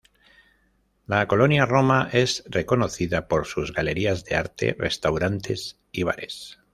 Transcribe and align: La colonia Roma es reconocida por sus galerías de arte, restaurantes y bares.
La 1.05 1.27
colonia 1.27 1.67
Roma 1.67 2.09
es 2.11 2.43
reconocida 2.47 3.27
por 3.27 3.45
sus 3.45 3.71
galerías 3.71 4.23
de 4.25 4.35
arte, 4.35 4.75
restaurantes 4.79 5.77
y 5.91 6.01
bares. 6.01 6.59